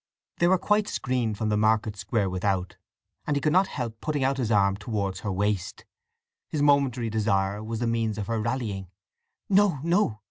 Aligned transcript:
They 0.39 0.47
were 0.47 0.57
quite 0.57 0.87
screened 0.87 1.37
from 1.37 1.49
the 1.49 1.57
market 1.57 1.95
square 1.95 2.27
without, 2.27 2.75
and 3.27 3.37
he 3.37 3.39
could 3.39 3.53
not 3.53 3.67
help 3.67 4.01
putting 4.01 4.23
out 4.23 4.39
his 4.39 4.51
arm 4.51 4.75
towards 4.77 5.19
her 5.19 5.31
waist. 5.31 5.85
His 6.49 6.63
momentary 6.63 7.11
desire 7.11 7.63
was 7.63 7.77
the 7.81 7.85
means 7.87 8.17
of 8.17 8.25
her 8.25 8.41
rallying. 8.41 8.87
"No, 9.47 9.77
no!" 9.83 10.17